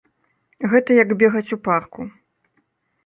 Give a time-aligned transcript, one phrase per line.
[0.71, 2.01] Гэта як бегаць у парку.